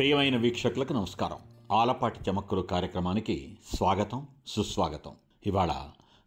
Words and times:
ప్రియమైన 0.00 0.36
వీక్షకులకు 0.36 0.92
నమస్కారం. 0.92 1.36
ఆలపాటి 1.72 2.30
చమక్కులు 2.30 2.60
కార్యక్రమానికి 2.60 3.58
స్వాగతం 3.74 4.26
సుస్వాగతం. 4.46 5.12
ఇవాళ 5.46 5.74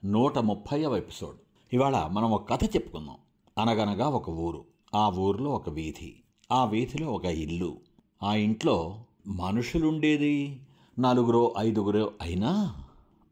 నూట 0.06 0.38
ముప్పైవ 0.38 0.96
ఎపిసోడ్. 0.96 1.36
ఇవాళ 1.74 2.08
మనం 2.12 2.32
ఒక 2.32 2.50
కథ 2.50 2.64
చెప్పుకుందాం. 2.64 3.16
అనగనగా 3.58 4.08
ఒక 4.08 4.30
ఊరు. 4.30 4.66
ఆ 4.96 5.10
ఊరిలో 5.10 5.50
ఒక 5.50 5.70
వీధి. 5.70 6.16
ఆ 6.52 6.66
వీధిలో 6.66 7.12
ఒక 7.12 7.26
ఇల్లు. 7.26 7.78
ఆ 8.24 8.36
ఇంట్లో 8.36 9.00
మనుషులుండేది. 9.28 10.62
నలుగురో 11.00 11.54
ఐదుగురో 11.58 12.12
అయినా 12.22 12.76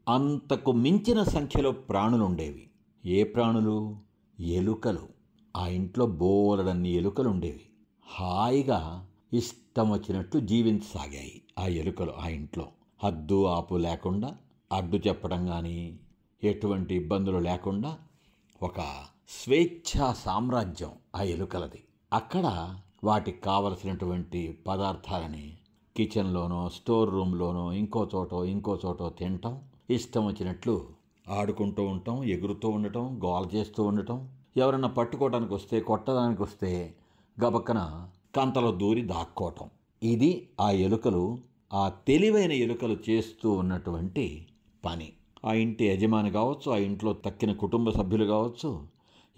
అంతకు 0.08 0.72
మించిన 0.72 1.22
సంఖ్యలో 1.22 1.72
ప్రాణులుండేవి. 1.72 2.70
ఏ 3.06 3.24
ప్రాణులు? 3.24 3.96
ఎలుకలు. 4.40 5.08
ఆ 5.56 5.66
ఇంట్లో 5.66 6.06
బోలడన్ని 6.06 6.90
ఎలుకలు 6.90 7.28
ఉండేవి 7.28 7.60
హాయిగా 8.06 9.08
ఇష్టం 9.32 9.90
వచ్చినట్లు 9.90 10.40
జీవించసాగాయి 10.40 11.42
ఆ 11.58 11.66
ఎలుకలు 11.66 12.12
ఆ 12.18 12.28
ఇంట్లో. 12.28 12.68
హద్దు 13.04 13.46
ఆపు 13.46 13.74
లేకుండా 13.74 14.34
అడ్డు 14.72 14.96
చెప్పడం 14.96 15.46
కానీ 15.46 15.98
ఎటువంటి 16.44 16.94
ఇబ్బందులు 16.94 17.38
లేకుండా 17.38 17.98
ఒక 18.62 18.80
స్వేచ్ఛా 19.28 20.12
సామ్రాజ్యం 20.12 20.90
ఆ 21.16 21.22
ఎలుకలది. 21.22 21.82
అక్కడ 22.12 22.76
వాటికి 23.04 23.40
కావలసినటువంటి 23.40 24.58
పదార్థాలని 24.66 25.56
కిచెన్లోనో 25.96 26.68
స్టోర్ 26.68 27.10
రూమ్లోనో 27.10 27.72
ఇంకో 27.72 28.08
చోటో 28.14 28.44
ఇంకో 28.44 28.78
చోటో 28.86 29.08
తినటం 29.10 29.60
ఇష్టం 29.90 30.26
వచ్చినట్లు 30.26 30.86
ఆడుకుంటూ 31.28 31.82
ఉండటం 31.84 32.24
ఎగురుతూ 32.24 32.68
ఉండటం 32.68 33.20
గోల 33.24 33.48
చేస్తూ 33.54 33.84
ఉండటం. 33.84 34.28
ఎవరన్నా 34.56 34.88
పట్టుకోవడానికి 34.88 35.54
వస్తే 35.54 35.80
కొట్టడానికి 35.80 36.42
వస్తే 36.42 36.94
గబక్కన 37.44 38.08
కంతలో 38.36 38.72
దూరి 38.72 39.02
దాక్కోవటం. 39.02 39.70
ఇది 40.02 40.48
ఆ 40.60 40.70
ఎలుకలు 40.70 41.38
ఆ 41.72 41.92
తెలివైన 42.08 42.52
ఎలుకలు 42.52 42.96
చేస్తూ 43.10 43.52
ఉన్నటువంటి 43.52 44.46
పని. 44.84 45.12
ఆ 45.44 45.52
ఇంటి 45.52 45.86
యజమాని 45.86 46.30
కావచ్చు 46.30 46.72
ఆ 46.72 46.76
ఇంట్లో 46.76 47.12
తక్కిన 47.12 47.52
కుటుంబ 47.52 47.90
సభ్యులు 47.90 48.24
కావచ్చు 48.24 48.86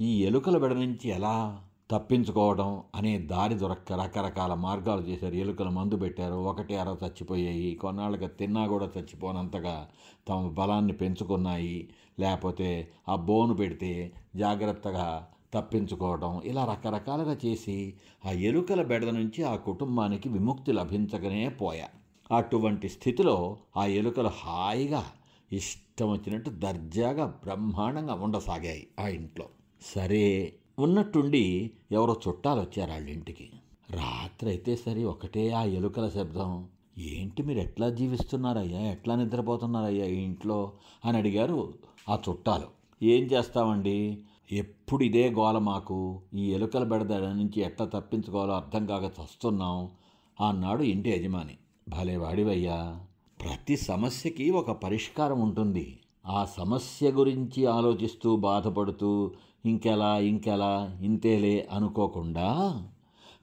ఈ 0.01 0.23
ఎలుకల 0.23 0.59
బెడ 0.59 0.73
నుంచి 0.73 1.09
ఎలా 1.09 1.61
తప్పించుకోవడం 1.91 2.83
అనే 2.95 3.19
దారి 3.19 3.55
దొరక్క 3.55 3.93
రకరకాల 3.93 4.55
మార్గాలు 4.55 5.01
చేశారు. 5.01 5.35
ఎలుకలు 5.35 5.71
మందు 5.71 5.97
పెట్టారు 5.97 6.35
ఒకటి 6.35 6.77
అర 6.77 6.97
చచ్చిపోయాయి 7.05 7.75
కొన్నాళ్ళకి 7.75 8.27
తిన్నా 8.27 8.67
కూడా 8.67 8.89
చచ్చిపోనంతగా 8.99 9.89
తమ 10.29 10.49
బలాన్ని 10.49 10.93
పెంచుకున్నాయి. 10.93 11.89
లేకపోతే 12.21 12.89
ఆ 13.09 13.17
బోను 13.17 13.55
పెడితే 13.55 14.13
జాగ్రత్తగా 14.37 15.29
తప్పించుకోవడం 15.55 16.43
ఇలా 16.45 16.65
రకరకాలుగా 16.65 17.37
చేసి 17.47 17.95
ఆ 18.25 18.31
ఎలుకల 18.31 18.83
బెడద 18.83 19.09
నుంచి 19.09 19.43
ఆ 19.43 19.57
కుటుంబానికి 19.57 20.29
విముక్తి 20.29 20.73
లభించకనే 20.73 21.49
పోయా. 21.49 21.89
అటువంటి 22.37 22.89
స్థితిలో 22.89 23.57
ఆ 23.77 23.87
ఎలుకలు 23.87 24.29
హాయిగా 24.29 25.05
ఇష్టం 25.53 26.13
వచ్చినట్టు 26.13 26.51
దర్జాగా 26.51 27.27
బ్రహ్మాండంగా 27.27 28.15
ఉండసాగాయి 28.15 28.87
ఆ 29.01 29.09
ఇంట్లో. 29.09 29.47
సరే 29.95 30.53
ఉన్నట్టుండి 30.79 31.71
ఎవరో 31.93 32.21
చుట్టాలు 32.29 32.61
వచ్చారు 32.61 32.91
వాళ్ళ 32.91 33.09
ఇంటికి. 33.09 33.51
రాత్రి 33.91 34.51
అయితే 34.51 34.77
సరే 34.77 35.05
ఒకటే 35.05 35.51
ఆ 35.51 35.65
ఎలుకల 35.65 36.09
శబ్దం. 36.09 36.69
ఏంటి 36.99 37.43
మీరు 37.43 37.59
ఎట్లా 37.59 37.91
జీవిస్తున్నారయ్యా? 37.91 38.81
ఎట్లా 38.81 39.15
నిద్రపోతున్నారయ్యా 39.15 40.07
ఈ 40.07 40.17
ఇంట్లో? 40.17 40.73
అని 41.05 41.19
అడిగారు 41.19 41.75
ఆ 42.09 42.19
చుట్టాలు. 42.29 42.67
ఏం 43.05 43.23
చేస్తామండి? 43.25 44.19
ఎప్పుడు 44.51 45.05
ఇదే 45.05 45.31
గోల 45.31 45.59
మాకు? 45.59 45.97
ఈ 46.35 46.53
ఎలుకల 46.53 46.85
బెడద 46.85 47.13
నుంచి 47.37 47.61
ఎట్లా 47.61 47.87
తప్పించుకోవాలో 47.87 48.55
అర్థం 48.55 48.87
కాక 48.87 49.05
చస్తున్నాం 49.19 49.77
అన్నాడు 50.39 50.83
ఇంటి 50.85 51.11
యజమాని. 51.11 51.57
భలే 51.89 52.17
వాడివయ్యా! 52.17 52.79
ప్రతి 53.41 53.77
సమస్యకి 53.83 54.51
ఒక 54.51 54.71
పరిష్కారం 54.85 55.41
ఉంటుంది. 55.41 55.87
ఆ 56.29 56.45
సమస్య 56.57 57.11
గురించి 57.11 57.67
ఆలోచిస్తూ 57.67 58.37
బాధపడుతూ 58.37 59.11
ఇంకెలా 59.65 60.19
ఇంకెలా 60.29 60.73
ఇంతేలే 61.03 61.69
అనుకోకుండా 61.73 62.49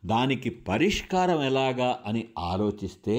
దానికి 0.06 0.50
పరిష్కారం 0.68 1.42
ఎలాగా 1.44 2.00
అని 2.06 2.28
ఆలోచిస్తే 2.46 3.18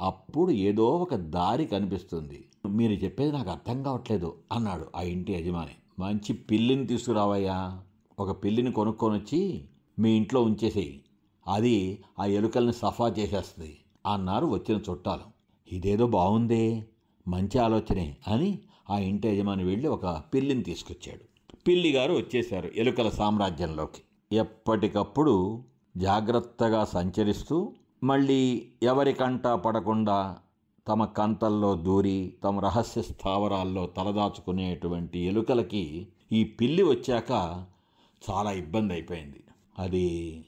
అప్పుడు 0.00 0.52
ఏదో 0.62 0.88
ఒక 0.96 1.14
దారి 1.34 1.66
కనిపిస్తుంది. 1.66 2.38
మీరు 2.70 2.92
చెప్పేది 2.94 3.32
నాకు 3.32 3.50
అర్థం 3.50 3.82
కావట్లేదు 3.82 4.28
అన్నాడు 4.52 4.86
ఆ 4.96 5.02
ఇంటి 5.02 5.32
యజమాని. 5.32 5.76
మంచి 5.98 6.32
పిల్లిని 6.32 6.86
తీసుకురావయ్యా. 6.86 7.80
ఒక 8.18 8.44
పిల్లిని 8.44 8.72
కొనుక్కొని 8.72 9.18
వచ్చి 9.18 9.64
మీ 9.98 10.16
ఇంట్లో 10.16 10.42
ఉంచేసేయి. 10.42 11.04
అది 11.48 12.04
ఆ 12.18 12.24
ఎలుకల్ని 12.24 12.72
సఫా 12.72 13.08
చేసేస్తుంది 13.08 13.78
అన్నారు 14.06 14.46
వచ్చిన 14.46 14.80
చుట్టాలు. 14.90 15.34
ఇదేదో 15.74 16.06
బాగుందే 16.06 16.84
మంచి 17.28 17.58
ఆలోచనే 17.58 18.16
అని 18.28 18.58
ఆ 18.90 18.98
ఇంటి 18.98 19.28
యజమాని 19.28 19.64
వెళ్ళి 19.64 19.88
ఒక 19.88 20.22
పిల్లిని 20.34 20.62
తీసుకొచ్చాడు. 20.62 21.56
పిల్లి 21.66 21.92
గారు 21.92 22.12
వచ్చేశారు 22.12 22.70
ఎలుకల 22.76 23.08
సామ్రాజ్యంలోకి. 23.08 24.02
ఎప్పటికప్పుడు 24.36 25.64
జాగ్రత్తగా 25.96 26.84
సంచరిస్తూ 26.84 27.72
మళ్ళీ 28.04 28.68
ఎవరికంటా 28.82 29.56
పడకుండా 29.56 30.36
తమ 30.88 31.04
కంతల్లో 31.04 31.74
దూరి 31.74 32.34
తమ 32.44 32.60
రహస్య 32.60 33.02
స్థావరాల్లో 33.02 33.86
తలదాచుకునేటువంటి 33.86 35.18
ఎలుకలకి 35.18 36.06
ఈ 36.32 36.44
పిల్లి 36.44 36.82
వచ్చాక 36.82 37.30
చాలా 38.30 38.52
ఇబ్బంది 38.52 38.92
అయిపోయింది 38.92 39.40
అది 39.78 40.44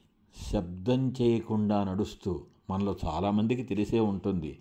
శబ్దం 0.52 1.14
చేయకుండా 1.22 1.84
నడుస్తూ 1.84 2.40
మనలో 2.70 2.96
చాలామందికి 3.06 3.62
తెలిసే 3.62 4.00
ఉంటుంది. 4.00 4.58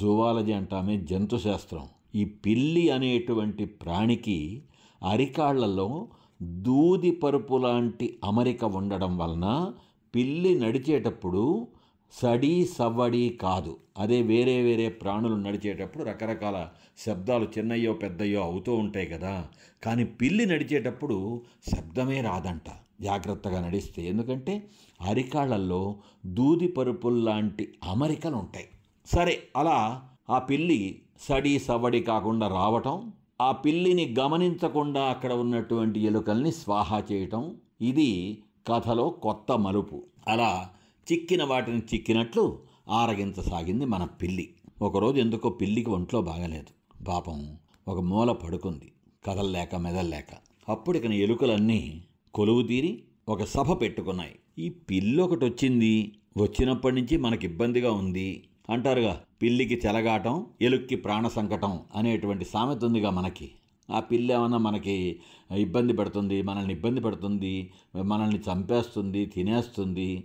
జువాలజీ 0.00 0.52
అంటామే 0.52 1.00
జంతు 1.00 1.36
శాస్త్రం 1.36 1.88
ఈ 2.14 2.24
పిల్లి 2.24 2.90
అనేటువంటి 2.90 3.64
ప్రాణికి 3.64 4.62
అరికాళ్ళలో 5.02 6.08
దూది 6.42 7.10
పరుపు 7.10 7.56
లాంటి 7.56 8.18
అమరిక 8.24 8.64
ఉండడం 8.64 9.18
వలన 9.18 9.72
పిల్లి 10.14 10.60
నడిచేటప్పుడు 10.60 11.68
సడి 12.12 12.66
సవ్వడి 12.66 13.38
కాదు. 13.42 13.76
అదే 13.98 14.22
వేరే 14.22 14.62
వేరే 14.62 14.88
ప్రాణులు 14.88 15.34
నడిచేటప్పుడు 15.34 16.04
రకరకాల 16.04 16.68
శబ్దాలు 17.06 17.48
చిన్నయ్యో 17.58 17.92
పెద్దయ్యో 17.92 18.42
అవుతూ 18.42 18.74
ఉంటాయి 18.74 19.06
కదా. 19.06 19.48
కానీ 19.82 20.04
పిల్లి 20.04 20.46
నడిచేటప్పుడు 20.46 21.42
శబ్దమే 21.76 22.20
రాదంట. 22.20 22.70
జాగ్రత్తగా 23.00 23.66
నడిస్తే. 23.66 24.02
ఎందుకంటే 24.02 24.68
అరికాళ్ళల్లో 25.00 25.96
దూది 26.26 26.68
పరుపుల్లాంటి 26.68 27.74
అమరికలు 27.84 28.36
ఉంటాయి 28.36 28.66
సరే 29.06 29.42
అలా 29.56 30.02
ఆ 30.30 30.38
పిల్లి 30.38 31.02
సడి 31.20 31.58
సవ్వడి 31.58 32.00
కాకుండా 32.00 32.48
రావటం 32.48 33.12
ఆ 33.40 33.52
పిల్లిని 33.52 34.14
గమనించకుండా 34.18 35.02
అక్కడ 35.02 35.32
ఉన్నటువంటి 35.32 36.00
ఎలుకల్ని 36.00 36.52
స్వాహా 36.52 37.02
చేయటం 37.12 37.56
ఇది 37.80 38.42
కథలో 38.68 39.08
కొత్త 39.08 39.52
మలుపు. 39.52 40.02
అలా 40.28 40.70
చిక్కిన 41.12 41.44
వాటిని 41.44 41.78
చిక్కినట్లు 41.78 42.58
ఆరగించసాగింది 42.88 43.84
మన 43.84 44.04
పిల్లి. 44.04 44.48
ఒకరోజు 44.82 45.20
ఎందుకో 45.20 45.48
పిల్లికి 45.48 45.90
ఒంట్లో 45.90 46.22
బాగలేదు. 46.22 47.04
పాపం 47.04 47.56
ఒక 47.88 48.00
మూల 48.00 48.32
పడుకుంది. 48.32 48.92
కదల్లేక 49.26 49.74
మెదల్లేక. 49.74 50.36
అప్పుడు 50.68 50.98
ఇక 50.98 51.04
ఎలుకలన్నీ 51.04 52.02
కొలువు 52.34 52.62
తీరి 52.62 53.02
ఒక 53.28 53.44
సభ 53.44 53.80
పెట్టుకున్నాయి. 53.80 54.34
ఈ 54.58 54.68
పిల్లి 54.68 55.22
ఒకటి 55.22 55.44
వచ్చింది. 55.44 56.12
వచ్చినప్పటి 56.36 56.94
నుంచి 56.94 57.16
మనకి 57.16 57.46
ఇబ్బందిగా 57.46 57.92
ఉంది. 57.92 58.44
అంటారుగా 58.70 59.20
పిల్లికి 59.42 59.80
చెలగాటం 59.86 60.46
ఎలుక్కి 60.62 60.96
ప్రాణ 60.96 61.28
సంకటం 61.28 61.80
అనేటువంటి 61.96 62.44
సామెత 62.44 62.84
ఉందిగా 62.84 63.10
మనకి. 63.10 63.50
ఆ 63.90 64.00
పిల్లి 64.00 64.34
ఏమన్నా 64.34 64.58
మనకి 64.58 65.20
ఇబ్బంది 65.56 65.92
పెడుతుంది 65.92 66.42
మనల్ని 66.42 66.74
ఇబ్బంది 66.74 67.00
పెడుతుంది 67.00 67.70
మనల్ని 68.04 68.38
చంపేస్తుంది 68.38 69.26
తినేస్తుంది 69.26 70.24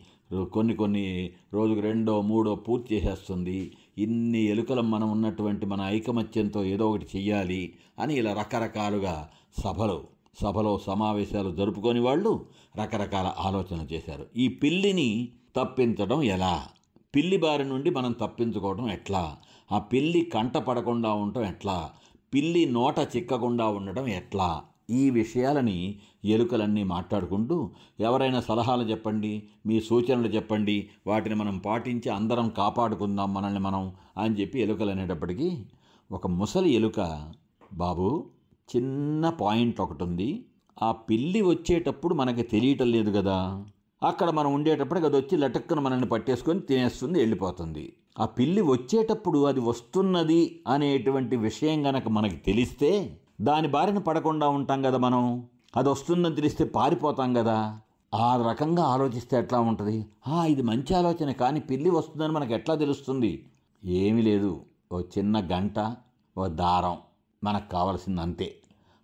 కొన్ని 0.53 0.75
కొన్ని 0.75 1.31
రోజుకు 1.53 1.79
రెండో 1.79 2.21
మూడో 2.21 2.55
పూర్తి 2.55 2.95
చేసేస్తుంది. 2.95 3.71
ఇన్ని 3.97 4.41
ఎలుకలు 4.43 4.81
మనం 4.81 5.11
ఉన్నటువంటి 5.11 5.65
మన 5.65 5.81
ఐకమత్యంతో 5.81 6.63
ఏదో 6.63 6.89
ఒకటి 6.89 7.05
చెయ్యాలి 7.15 7.73
అని 7.99 8.13
ఇలా 8.13 8.33
రకరకాలుగా 8.33 9.29
సభలు 9.63 10.03
సభలో 10.41 10.79
సమావేశాలు 10.79 11.55
జరుపుకొని 11.55 11.99
వాళ్ళు 11.99 12.45
రకరకాల 12.81 13.33
ఆలోచన 13.39 13.87
చేశారు. 13.93 14.25
ఈ 14.37 14.47
పిల్లిని 14.47 15.29
తప్పించడం 15.55 16.23
ఎలా? 16.23 16.67
పిల్లి 17.15 17.37
బారి 17.37 17.65
నుండి 17.65 17.89
మనం 17.89 18.11
తప్పించుకోవడం 18.11 18.89
ఎట్లా? 18.89 19.37
ఆ 19.71 19.79
పిల్లి 19.79 20.21
కంట 20.21 20.57
పడకుండా 20.57 21.13
ఉండటం 21.13 21.43
ఎట్లా? 21.43 21.91
పిల్లి 22.33 22.65
నోట 22.65 22.99
చిక్కకుండా 22.99 23.67
ఉండటం 23.67 24.07
ఎట్లా? 24.07 24.63
ఈ 24.89 25.09
విషయాలని 25.09 25.99
ఎలుకలన్నీ 26.25 26.83
మాట్లాడుకుంటూ 26.83 27.71
ఎవరైనా 27.99 28.39
సలహాలు 28.39 28.83
చెప్పండి 28.83 29.43
మీ 29.65 29.81
సూచనలు 29.81 30.27
చెప్పండి 30.27 30.89
వాటిని 31.07 31.35
మనం 31.35 31.57
పాటించి 31.57 32.09
అందరం 32.09 32.49
కాపాడుకుందాం 32.49 33.33
మనల్ని 33.33 33.59
మనం 33.59 33.93
అని 34.17 34.35
చెప్పి 34.35 34.61
ఎలుకలు 34.61 34.89
అనేటప్పటికీ 34.89 35.65
ఒక 36.11 36.27
ముసలి 36.27 36.69
ఎలుక 36.69 37.29
బాబు 37.73 38.25
చిన్న 38.75 39.29
పాయింట్ 39.29 39.81
ఒకటి 39.81 40.03
ఉంది 40.03 40.45
ఆ 40.81 40.91
పిల్లి 40.91 41.41
వచ్చేటప్పుడు 41.41 42.13
మనకి 42.13 42.43
తెలియటం 42.43 42.91
లేదు 42.91 43.11
కదా 43.11 43.65
అక్కడ 44.03 44.29
మనం 44.29 44.53
ఉండేటప్పటికి 44.53 45.05
అది 45.05 45.17
వచ్చి 45.17 45.37
లటక్కున 45.37 45.79
మనల్ని 45.79 46.05
పట్టేసుకొని 46.05 46.59
తినేస్తుంది 46.59 47.19
వెళ్ళిపోతుంది. 47.19 47.93
ఆ 48.19 48.25
పిల్లి 48.25 48.61
వచ్చేటప్పుడు 48.61 49.45
అది 49.45 49.59
వస్తున్నది 49.59 50.61
అనేటువంటి 50.67 51.35
విషయం 51.35 51.87
గనక 51.87 52.07
మనకి 52.07 52.35
తెలిస్తే 52.35 53.19
దాని 53.41 53.67
బారిన 53.67 53.97
పడకుండా 53.97 54.47
ఉంటాం 54.47 54.81
కదా 54.81 54.97
మనం. 54.97 55.47
అది 55.75 55.89
వస్తుందని 55.89 56.35
తెలిస్తే 56.35 56.63
పారిపోతాం 56.63 57.33
కదా. 57.33 57.79
ఆ 58.13 58.47
రకంగా 58.49 58.83
ఆలోచిస్తే 58.83 59.37
ఎట్లా 59.37 59.59
ఉంటుంది? 59.59 60.05
"ఆ, 60.27 60.45
ఇది 60.45 60.61
మంచి 60.61 60.93
ఆలోచన 60.93 61.31
కానీ 61.31 61.59
పిల్లి 61.59 61.89
వస్తుందని 61.89 62.31
మనకు 62.31 62.53
ఎట్లా 62.53 62.75
తెలుస్తుంది? 62.75 63.49
ఏమీ 63.85 64.21
లేదు. 64.21 64.65
ఓ 64.91 65.01
చిన్న 65.01 65.39
గంట 65.39 65.95
ఓ 66.37 66.47
దారం 66.47 66.97
మనకు 67.43 67.69
కావలసింది 67.69 68.21
అంతే 68.21 68.55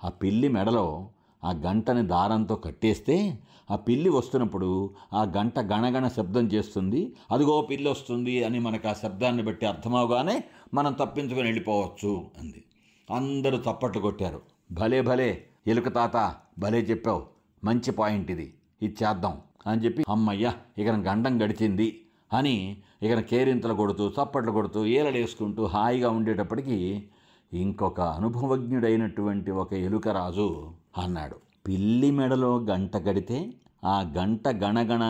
ఆ 0.03 0.09
పిల్లి 0.09 0.47
మెడలో 0.47 1.09
ఆ 1.43 1.51
గంటని 1.51 2.07
దారంతో 2.07 2.55
కట్టేస్తే 2.55 3.39
ఆ 3.71 3.75
పిల్లి 3.75 4.09
వస్తున్నప్పుడు 4.09 4.93
ఆ 5.13 5.23
గంట 5.23 5.59
గణగణ 5.59 6.07
శబ్దం 6.07 6.45
చేస్తుంది. 6.45 7.15
అదిగో 7.31 7.61
పిల్లి 7.61 7.89
వస్తుంది 7.89 8.43
అని 8.43 8.59
మనకు 8.59 8.87
ఆ 8.87 8.93
శబ్దాన్ని 8.93 9.43
బట్టి 9.43 9.65
అర్థమవగానే 9.65 10.43
మనం 10.73 10.93
తప్పించుకొని 10.93 11.43
వెళ్ళిపోవచ్చు 11.43 12.25
అంది. 12.39 12.63
అందరూ 13.11 13.57
చప్పట్లు 13.57 14.01
కొట్టారు. 14.01 14.41
భలే 14.71 15.01
భలే 15.01 15.45
ఎలుక 15.67 15.87
తాత 15.87 16.35
భలే 16.59 16.79
చెప్పావు. 16.81 17.21
మంచి 17.63 17.91
పాయింట్ 17.91 18.31
ఇది. 18.31 18.53
ఇది 18.81 18.95
చేద్దాం 19.03 19.37
అని 19.67 19.81
చెప్పి 19.81 20.03
అమ్మయ్య 20.09 20.53
ఇక 20.77 20.89
గండం 20.89 21.43
గడిచింది 21.43 22.01
అని 22.33 22.77
ఇక 23.03 23.19
కేరింతలు 23.19 23.73
కొడుతూ 23.73 24.09
చప్పట్లు 24.09 24.51
కొడుతూ 24.51 24.85
ఏలడేసుకుంటూ 24.85 25.65
హాయిగా 25.65 26.09
ఉండేటప్పటికీ 26.09 27.03
ఇంకొక 27.53 28.01
అనుభవజ్ఞుడైనటువంటి 28.01 29.51
ఒక 29.51 29.73
ఎలుకరాజు 29.73 30.67
అన్నాడు. 30.97 31.35
పిల్లి 31.67 32.11
మెడలో 32.11 32.57
గంట 32.57 32.97
కడితే 32.97 33.53
ఆ 33.85 34.11
గంట 34.17 34.47
గణగణ 34.47 35.03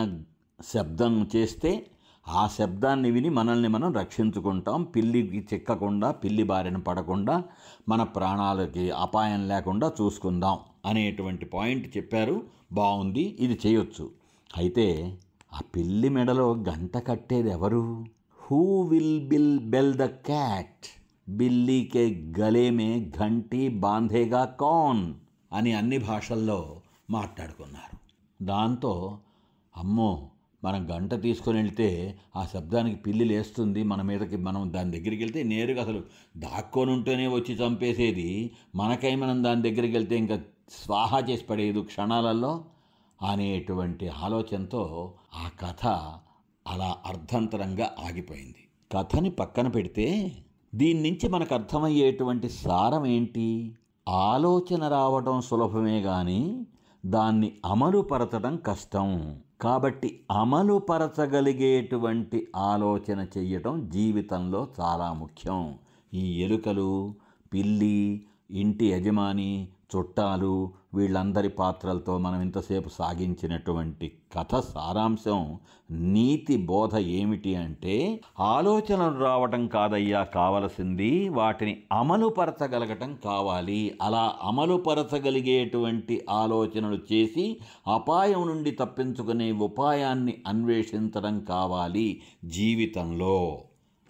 శబ్దం 0.74 1.30
చేస్తే 1.36 1.86
ఆ 2.30 2.48
శబ్దాన్ని 2.48 3.10
విని 3.10 3.28
మనల్ని 3.28 3.68
మనం 3.68 3.92
రక్షించుకుంటాం. 3.92 4.82
పిల్లికి 4.82 5.48
చిక్కకుండా 5.54 6.10
పిల్లి 6.10 6.42
బారిన 6.42 6.76
పడకుండా 6.76 7.44
మన 7.88 8.02
ప్రాణాలకి 8.02 8.90
అపాయం 8.90 9.48
లేకుండా 9.48 9.92
చూసుకుందాం 10.00 10.58
అనేటువంటి 10.86 11.44
పాయింట్ 11.44 11.96
చెప్పారు. 11.96 12.42
బాగుంది 12.72 13.36
ఇది 13.40 13.60
చేయొచ్చు. 13.66 14.10
అయితే 14.56 15.18
ఆ 15.54 15.60
పిల్లి 15.76 16.08
మెడలో 16.08 16.54
గంట 16.54 16.98
కట్టేది 16.98 17.50
ఎవరు? 17.50 18.04
Who 18.38 18.82
will 18.82 19.28
bill 19.28 19.58
bell 19.58 19.94
the 19.94 20.04
cat 20.04 21.02
బిల్లీకే 21.28 22.32
గలేమే 22.40 22.98
ఘంటి 22.98 23.18
ఘంటీ 23.18 23.68
బాంధేగా 23.68 24.44
కాన్ 24.44 25.14
అని 25.52 25.72
అన్ని 25.72 25.98
భాషల్లో 25.98 26.76
మాట్లాడుకున్నారు. 27.10 27.98
దాంతో 28.44 29.18
అమ్మో 29.76 30.28
మనం 30.64 30.96
గంట 30.96 31.14
తీసుకొని 31.14 31.58
వెళ్తే 31.58 32.18
ఆ 32.36 32.46
శబ్దానికి 32.54 32.96
పిల్లి 32.96 33.24
లేస్తుంది 33.24 33.82
మన 33.82 34.02
మీదకి 34.02 34.36
మనం 34.36 34.72
దాని 34.72 34.90
దగ్గరికి 34.90 35.22
వెళ్తే 35.22 35.42
నేరుగా 35.42 35.82
అసలు 35.82 36.02
దాక్కొని 36.36 36.90
ఉంటేనే 36.92 37.26
వచ్చి 37.26 37.54
చంపేసేది. 37.54 38.50
మనకై 38.76 39.14
మనం 39.14 39.44
దాని 39.44 39.62
దగ్గరికి 39.62 39.92
వెళ్తే 39.92 40.16
ఇంకా 40.16 40.40
స్వాహా 40.70 41.18
చేసి 41.18 41.44
పడేది 41.44 41.82
క్షణాలలో 41.82 42.64
అనేటువంటి 43.22 44.08
ఆలోచనతో 44.08 45.14
ఆ 45.34 45.50
కథ 45.60 45.86
అలా 46.66 46.96
అర్ధంతరంగా 47.06 47.90
ఆగిపోయింది. 48.06 48.68
కథని 48.92 49.30
పక్కన 49.30 49.68
పెడితే 49.68 50.32
దీని 50.74 51.02
నుంచి 51.02 51.28
మనకు 51.28 51.54
అర్థమయ్యేటువంటి 51.54 52.48
సారం 52.48 53.06
ఏంటి? 53.06 53.76
ఆలోచన 54.08 54.88
రావడం 54.88 55.40
సులభమే 55.40 56.02
కానీ 56.02 56.66
దాన్ని 57.06 57.52
అమలుపరచడం 57.66 58.56
కష్టం. 58.56 59.40
కాబట్టి 59.60 60.20
అమలుపరచగలిగేటువంటి 60.30 62.48
ఆలోచన 62.56 63.26
చెయ్యటం 63.38 63.90
జీవితంలో 63.90 64.68
చాలా 64.80 65.12
ముఖ్యం. 65.12 65.78
ఈ 66.14 66.42
ఎలుకలు 66.42 67.14
పిల్లి 67.52 68.26
ఇంటి 68.50 68.86
యజమాని 68.86 69.68
చుట్టాలు 69.96 70.72
వీళ్ళందరి 70.94 71.48
పాత్రలతో 71.48 72.18
మనం 72.18 72.40
ఇంతసేపు 72.40 72.88
సాగించినటువంటి 72.88 74.12
కథ 74.38 74.58
సారాంశం 74.58 75.58
నీతి 75.90 76.56
బోధ 76.56 76.96
ఏమిటి 76.96 77.54
అంటే 77.54 78.20
ఆలోచనలు 78.40 79.18
రావటం 79.18 79.66
కాదయ్యా 79.66 80.22
కావలసింది 80.22 81.28
వాటిని 81.28 81.82
అమలుపరచగలగటం 81.92 83.18
కావాలి. 83.24 83.98
అలా 84.02 84.34
అమలుపరచగలిగేటువంటి 84.42 86.26
ఆలోచనలు 86.30 86.98
చేసి 87.12 87.60
అపాయం 87.94 88.48
నుండి 88.48 88.70
తప్పించుకునే 88.70 89.52
ఉపాయాన్ని 89.52 90.34
అన్వేషించడం 90.46 91.40
కావాలి 91.40 92.22
జీవితంలో 92.44 93.60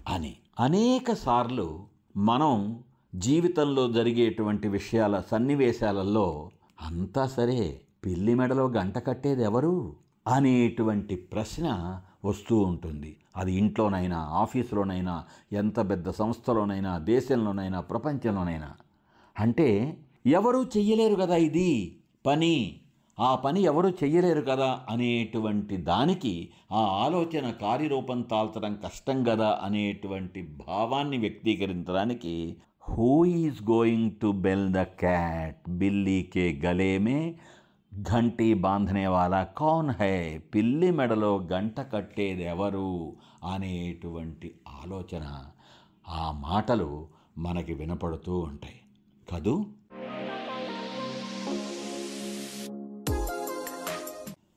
అని. 0.09 0.37
అనేక 0.61 1.13
సార్లు 1.13 1.81
మనం 2.17 2.83
జీవితంలో 3.15 3.93
జరిగేటువంటి 3.93 4.69
విషయాల 4.69 5.23
సన్నివేశాలలో 5.31 6.51
అంతా 6.81 7.27
సరే 7.27 7.81
పిల్లి 8.05 8.35
మెడలో 8.35 8.69
గంట 8.69 8.99
కట్టేది 8.99 9.43
ఎవరు 9.43 9.97
అనేటువంటి 10.27 11.17
ప్రశ్న 11.17 12.01
వస్తూ 12.25 12.59
ఉంటుంది. 12.59 13.17
అది 13.37 13.53
ఇంట్లోనైనా 13.53 14.19
ఆఫీసులోనైనా 14.19 15.25
ఎంత 15.53 15.91
పెద్ద 15.91 16.11
సంస్థలోనైనా 16.11 16.99
దేశంలోనైనా 16.99 17.81
ప్రపంచంలోనైనా. 17.81 18.73
అంటే 19.41 19.97
ఎవరూ 20.27 20.65
చెయ్యలేరు 20.65 21.15
కదా 21.15 21.37
ఇది 21.37 21.99
పని. 22.27 22.81
ఆ 23.21 23.35
పని 23.35 23.63
ఎవరు 23.63 23.89
చెయ్యలేరు 23.89 24.41
కదా 24.41 24.81
అనేటువంటి 24.91 25.77
దానికి 25.77 26.51
ఆ 26.73 26.81
ఆలోచన 26.81 27.51
కార్యరూపం 27.51 28.23
తాల్చడం 28.23 28.79
కష్టం 28.85 29.25
కదా 29.25 29.61
అనేటువంటి 29.63 30.43
భావాన్ని 30.69 31.19
వ్యక్తీకరించడానికి 31.19 32.57
who 32.85 33.25
is 33.25 33.59
going 33.63 34.11
to 34.23 34.29
bell 34.39 34.69
the 34.73 34.83
cat 34.83 35.71
Billy 35.71 36.23
కే 36.33 36.45
గలే 36.65 36.93
మే 36.99 37.19
ఘంటీ 37.93 38.55
బాంధనే 38.55 39.07
వాలా 39.07 39.41
కౌన్ 39.59 39.91
హై 39.91 40.15
పిల్లి 40.55 40.91
మెడలో 40.91 41.31
గంట 41.53 41.81
కట్టేది 41.93 42.45
ఎవరు 42.45 42.89
అనేటువంటి 43.45 44.49
ఆలోచన 44.83 45.25
ఆ 46.13 46.25
మాటలు 46.41 46.89
మనకి 47.39 47.75
వినపడుతూ 47.75 48.39
ఉంటాయి 48.41 48.81
కదూ 49.29 49.55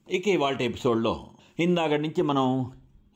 ఇక 0.08 0.28
ఇవాళ 0.28 0.56
ఎపిసోడ్లో 0.62 1.16
ఇందాక 1.60 1.94
నుంచి 1.94 2.22
మనం 2.22 2.48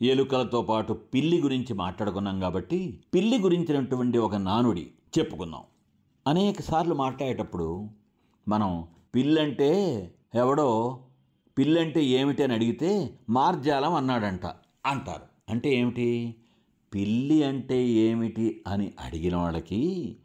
ఎలుకలతో 0.02 0.62
పాటు 0.62 0.94
పిల్లి 0.94 1.42
గురించి 1.42 1.74
మాట్లాడుకున్నాం 1.74 2.40
కాబట్టి 2.40 3.00
పిల్లి 3.14 3.38
గురించినటువంటి 3.38 4.18
ఒక 4.18 4.36
నానుడి 4.36 4.88
చెప్పుకుందాం. 5.20 5.62
అనేక 6.28 6.62
సార్లు 6.62 6.94
మాట్లాడేటప్పుడు 6.94 7.90
మనం 8.48 8.88
పిల్లంటే 9.16 9.72
ఎవడో 10.36 11.00
పిల్లంటే 11.58 12.04
ఏమిటి 12.04 12.44
అని 12.44 12.54
అడిగితే 12.54 13.20
మార్జాలం 13.30 13.94
అన్నాడంట 13.94 14.46
అంటారు. 14.86 15.22
అంటే 15.50 15.76
ఏమిటి? 15.76 16.36
పిల్లి 16.94 17.44
అంటే 17.44 17.88
ఏమిటి 17.88 18.62
అని 18.68 18.92
అడిగిన 19.00 19.36
వాళ్ళకి 19.36 20.16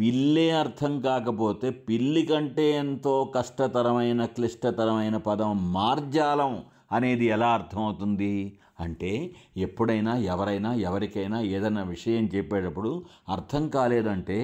పిల్లే 0.00 0.50
అర్థం 0.50 1.00
కాకపోతే 1.00 1.70
పిల్లి 1.70 2.26
కంటే 2.26 2.72
ఎంతో 2.72 3.32
కష్టతరమైన 3.36 4.24
క్లిష్టతరమైన 4.24 5.16
పదం 5.16 5.72
మార్జాలం 5.72 6.62
అనేది 6.92 7.24
ఎలా 7.24 7.48
అర్థమవుతుంది? 7.48 8.58
అంటే 8.82 9.12
ఎప్పుడైనా 9.56 10.12
ఎవరైనా 10.32 10.70
ఎవరికైనా 10.74 11.38
ఏదైనా 11.54 11.82
విషయం 11.82 12.24
చెప్పేటప్పుడు 12.34 12.90
అర్థం 13.28 13.64
కాలేదంటే 13.68 14.38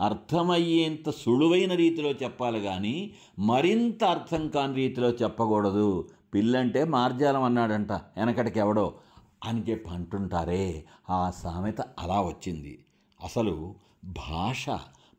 అర్థమయ్యేంత 0.00 1.10
సులువైన 1.10 1.72
రీతిలో 1.74 2.10
చెప్పాలి 2.22 2.60
కానీ 2.60 2.96
మరింత 3.38 4.04
అర్థం 4.04 4.48
కాని 4.48 4.74
రీతిలో 4.74 5.10
చెప్పకూడదు. 5.22 5.88
పిల్లంటే 6.34 6.84
మార్జాలం 6.84 7.42
అన్నాడంట 7.42 7.92
వెనకటికి 7.92 8.58
ఎవడో 8.58 8.86
అని 9.44 9.60
చెప్పి 9.70 9.90
అంటుంటారే 9.90 10.64
ఆ 11.10 11.18
సామెత 11.42 11.80
అలా 11.98 12.18
వచ్చింది. 12.22 12.74
అసలు 13.20 13.54
భాష 14.18 14.64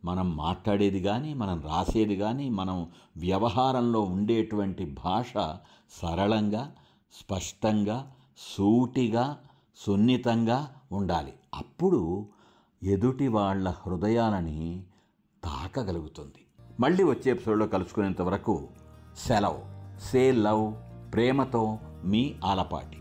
మనం 0.06 0.28
మాట్లాడేది 0.36 1.00
కానీ 1.02 1.32
మనం 1.34 1.58
రాసేది 1.62 2.16
కానీ 2.16 2.50
మనం 2.50 2.78
వ్యవహారంలో 3.18 4.02
ఉండేటువంటి 4.14 4.86
భాష 5.04 5.34
సరళంగా 6.02 6.64
స్పష్టంగా 7.14 7.98
సూటిగా 8.38 9.40
సున్నితంగా 9.76 10.76
ఉండాలి. 10.92 11.34
అప్పుడు 11.56 12.26
ఎదుటి 12.84 13.28
వాళ్ళ 13.28 13.70
హృదయాలని 13.70 14.84
తాకగలుగుతుంది. 15.44 16.46
మళ్ళీ 16.80 17.04
వచ్చే 17.04 17.32
ఎపిసోడ్లో 17.32 17.68
కలుసుకునేంత 17.68 18.22
వరకు 18.22 18.68
సెలవు. 19.18 19.60
సే 20.00 20.32
లవ్ 20.32 20.74
ప్రేమతో 21.14 21.80
మీ 22.04 22.36
ఆలపాటి. 22.46 23.01